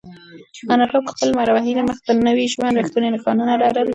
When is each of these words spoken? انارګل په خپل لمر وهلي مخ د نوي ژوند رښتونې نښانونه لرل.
انارګل 0.73 1.01
په 1.05 1.11
خپل 1.15 1.27
لمر 1.31 1.49
وهلي 1.51 1.83
مخ 1.89 1.97
د 2.05 2.09
نوي 2.27 2.45
ژوند 2.53 2.77
رښتونې 2.81 3.09
نښانونه 3.13 3.53
لرل. 3.61 3.87